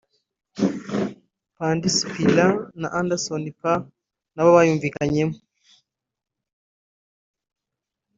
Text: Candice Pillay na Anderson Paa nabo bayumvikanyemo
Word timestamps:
Candice 1.55 2.03
Pillay 2.13 2.53
na 2.81 2.87
Anderson 2.99 3.43
Paa 3.61 3.85
nabo 4.33 4.49
bayumvikanyemo 4.55 5.35